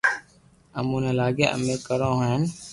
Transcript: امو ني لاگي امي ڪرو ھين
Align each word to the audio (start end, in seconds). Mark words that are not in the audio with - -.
امو 0.79 0.97
ني 1.03 1.11
لاگي 1.19 1.45
امي 1.55 1.75
ڪرو 1.87 2.11
ھين 2.25 2.41